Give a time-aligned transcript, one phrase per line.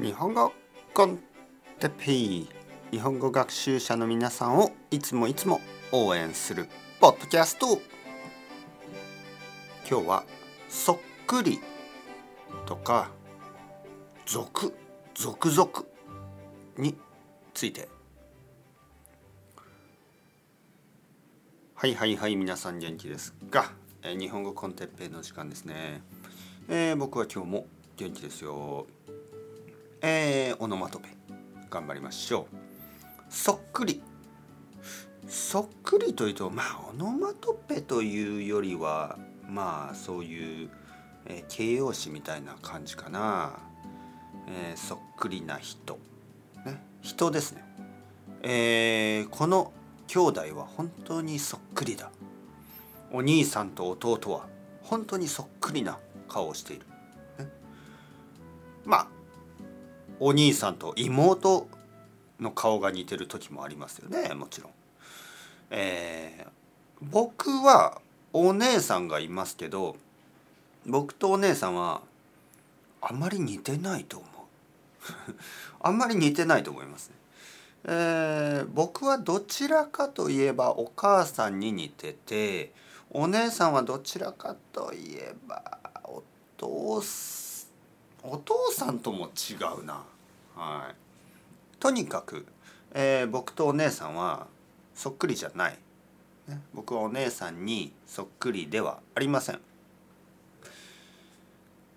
[0.00, 0.52] 日本語
[0.94, 1.18] コン
[1.80, 2.48] テペイ
[2.92, 6.68] 日本語学習者の皆さんをいつもいつも応援する
[7.00, 7.80] ポッドキャスト。
[9.90, 10.24] 今日は
[10.68, 11.58] そっくり
[12.64, 13.10] とか
[14.24, 14.72] 続
[15.16, 15.68] 続々
[16.76, 16.96] に
[17.52, 17.88] ついて。
[21.74, 23.72] はいはいはい皆さん元気ですか、
[24.04, 26.02] え日本語コンテッペイの時間ですね、
[26.68, 28.86] えー僕は今日も元気ですよ。
[30.02, 31.08] えーオノマトペ
[31.70, 32.56] 頑張りましょう。
[33.28, 34.00] そっくり。
[35.28, 40.70] そっくりというとまあオノマトペというよりはまあそういう、
[41.26, 43.58] えー形容詞みたいな感じかな、
[44.46, 45.98] えーそっくりな人。
[46.64, 46.82] ね。
[47.02, 47.64] 人ですね。
[48.42, 49.72] えーこの
[50.06, 52.10] 兄弟は本当にそっくりだ。
[53.12, 54.46] お兄さんと弟は
[54.82, 56.86] 本当にそっくりな顔をしている、
[57.38, 57.50] ね。
[58.84, 59.08] まあ
[60.20, 61.68] お兄さんと妹
[62.40, 64.70] の顔が似てる時もありますよねもちろん、
[65.70, 66.58] えー
[67.00, 68.00] 僕は
[68.32, 69.96] お姉さんがいますけど
[70.86, 72.02] 僕とお姉さんは
[73.00, 74.30] あまり似てないと思う。
[75.80, 77.14] あんまり似てないと思いますね。
[77.84, 82.72] えー僕はどちらかといえばお母さんに似てて
[83.10, 86.22] お姉さんはどちらかといえばお
[86.56, 87.47] 父す
[88.22, 90.04] お父さんとも違うな。
[90.56, 90.94] はい。
[91.78, 92.46] とにかく、
[92.92, 94.46] えー僕とお姉さんは
[94.94, 95.78] そっくりじゃない、
[96.48, 99.60] ね、僕はお姉さんにそっくりではありません。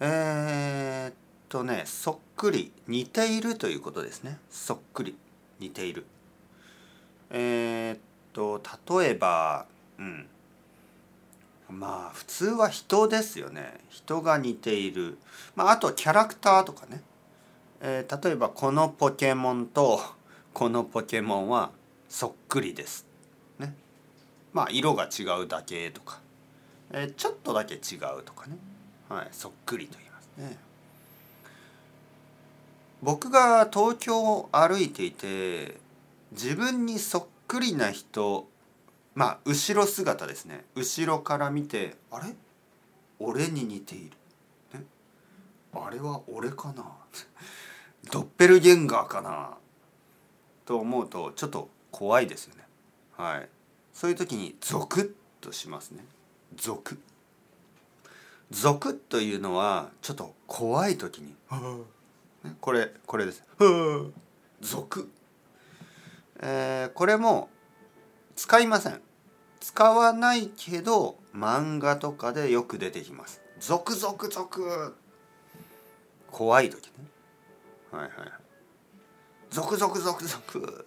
[0.00, 1.14] えーっ
[1.48, 4.38] とねそっくり似ているということですね。
[4.50, 5.16] そっくり
[5.58, 6.04] 似ている。
[7.30, 7.98] えーっ
[8.32, 8.60] と
[8.98, 9.66] 例えば
[9.98, 10.28] うん。
[11.70, 13.80] まあ普通は人ですよね。
[13.88, 15.18] 人が似ている、
[15.54, 17.02] まあ、あとキャラクターとかね、
[17.80, 20.00] えー例えばこのポケモンと
[20.52, 21.70] このポケモンは
[22.08, 23.06] そっくりです。
[23.58, 23.74] ね。
[24.52, 26.20] まあ色が違うだけとか、
[26.92, 28.56] えーちょっとだけ違うとかね、
[29.08, 30.58] はい、そっくりと言いますね。
[33.02, 35.78] 僕が東京を歩いていて
[36.32, 38.46] 自分にそっくりな人
[39.14, 40.64] まあ後ろ姿ですね。
[40.74, 42.34] 後ろから見てあれ？
[43.18, 44.16] 俺に似ている、
[44.78, 44.84] ね、
[45.74, 46.84] あれは俺かな？
[48.10, 49.50] ドッペルゲンガーかな？
[50.64, 52.64] と思うとちょっと怖いですよね。
[53.16, 53.48] はい。
[53.92, 56.04] そういう時にゾクッとしますね。
[56.56, 56.98] ゾク。
[58.50, 61.34] ゾクッというのはちょっと怖い時に。
[62.44, 62.54] ね？
[62.60, 63.42] これこれです。
[64.60, 65.10] ゾク。
[66.40, 67.50] えーこれも
[68.40, 69.02] 使いません。
[69.60, 73.42] 使わないけど漫画とかでよく出てきます。
[73.58, 74.96] ゾクゾクゾク
[76.30, 76.92] 怖い時ね。
[77.92, 78.30] はいはいはい。
[79.50, 80.86] ゾクゾクゾクゾク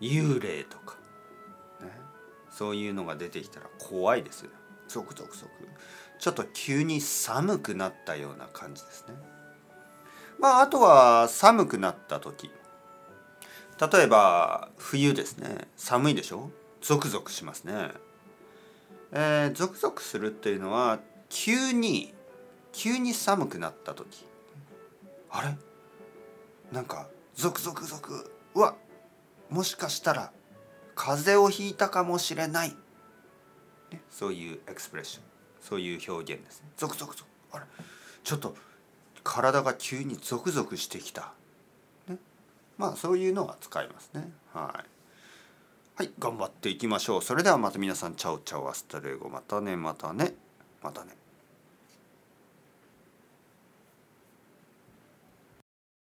[0.00, 0.96] 幽霊とか。
[1.80, 1.92] ね。
[2.50, 4.50] そういうのが出てきたら怖いですよ。
[4.88, 5.50] ゾクゾクゾク
[6.18, 9.14] ちょっと急に寒くなったような感じですね。
[10.40, 12.50] まああとは寒くなった時。
[13.80, 15.68] 例えば冬ですね。
[15.76, 16.50] 寒いでしょ？
[16.80, 17.90] ゾクゾクしますね。
[19.12, 22.14] えー、ゾクゾクするっていうのは急に
[22.72, 24.26] 急に寒くなった時。
[25.30, 25.56] あれ？
[26.72, 28.30] なんかゾクゾクゾク。
[28.54, 28.76] うわ！
[29.50, 30.32] もしかしたら
[30.94, 32.70] 風邪をひいたかもしれない、
[33.90, 35.24] ね、そういう expression。
[35.60, 36.68] そういう表現ですね。
[36.76, 37.30] ゾクゾクゾク。
[37.52, 37.64] あれ？
[38.22, 38.54] ちょっと
[39.22, 41.32] 体が急にゾクゾクしてきた、
[42.76, 44.32] まあそういうのは使いますね。
[44.52, 44.88] はい。
[45.96, 47.22] はい頑張っていきましょう。
[47.22, 49.28] それではまた皆さんチャオチャオ hasta luego。
[49.28, 50.34] またねまたね。
[50.82, 51.23] またね。